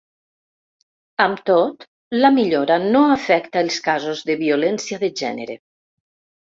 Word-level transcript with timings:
Amb 1.25 1.43
tot, 1.49 1.85
la 2.25 2.33
millora 2.39 2.79
no 2.97 3.05
afecta 3.19 3.65
els 3.69 3.81
casos 3.93 4.27
de 4.33 4.41
violència 4.45 5.05
de 5.07 5.15
gènere. 5.25 5.63